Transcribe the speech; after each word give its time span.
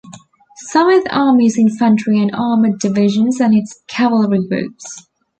Seventh 0.71 1.05
Army's 1.11 1.59
Infantry 1.59 2.19
and 2.19 2.33
Armored 2.33 2.79
divisions 2.79 3.39
and 3.39 3.53
its 3.55 3.83
cavalry 3.87 4.39
groups. 4.47 5.05